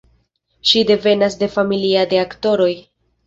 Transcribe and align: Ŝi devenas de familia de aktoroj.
Ŝi 0.69 0.81
devenas 0.91 1.37
de 1.43 1.51
familia 1.57 2.07
de 2.15 2.21
aktoroj. 2.23 2.73